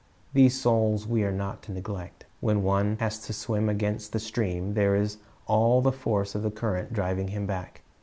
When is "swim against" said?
3.33-4.13